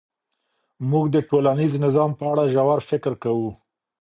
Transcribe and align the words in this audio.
موږ 0.91 1.05
د 1.11 1.17
ټولنیز 1.29 1.73
نظام 1.85 2.11
په 2.19 2.23
اړه 2.31 2.43
ژور 2.53 2.79
فکر 2.89 3.13
کوو. 3.23 3.49